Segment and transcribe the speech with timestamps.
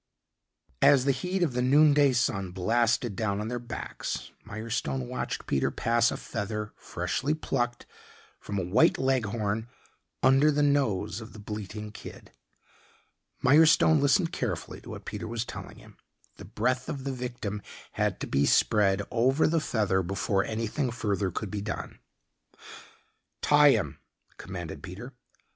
[0.81, 5.45] As the heat of the noon day sun blasted down on their backs, Mirestone watched
[5.45, 7.85] Peter pass a feather, freshly plucked
[8.39, 9.67] from a white Leghorn,
[10.23, 12.31] under the nose of the bleating kid.
[13.43, 15.97] Mirestone listened carefully to what Peter was telling him.
[16.37, 17.61] The breath of the victim
[17.91, 21.99] had to be spread over the feather before anything further could be done.
[23.43, 23.99] "Tie him,"
[24.39, 25.13] commanded Peter.